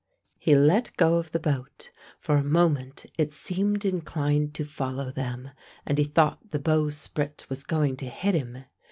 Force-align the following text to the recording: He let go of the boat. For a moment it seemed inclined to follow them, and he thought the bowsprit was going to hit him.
He 0.39 0.55
let 0.55 0.97
go 0.97 1.17
of 1.17 1.29
the 1.29 1.37
boat. 1.39 1.91
For 2.19 2.35
a 2.37 2.43
moment 2.43 3.05
it 3.19 3.33
seemed 3.33 3.85
inclined 3.85 4.55
to 4.55 4.65
follow 4.65 5.11
them, 5.11 5.51
and 5.85 5.99
he 5.99 6.05
thought 6.05 6.49
the 6.49 6.57
bowsprit 6.57 7.45
was 7.49 7.63
going 7.63 7.97
to 7.97 8.07
hit 8.09 8.33
him. 8.33 8.63